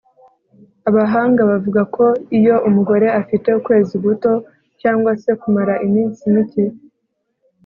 [0.89, 2.05] Abahanga bavuga ko
[2.37, 4.31] iyo umugore afite ukwezi guto
[4.81, 6.63] cyangwa se kumara iminsi mike